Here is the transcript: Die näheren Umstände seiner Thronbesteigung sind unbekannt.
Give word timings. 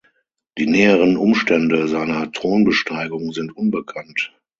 Die 0.57 0.65
näheren 0.65 1.15
Umstände 1.15 1.87
seiner 1.87 2.31
Thronbesteigung 2.31 3.33
sind 3.33 3.55
unbekannt. 3.55 4.33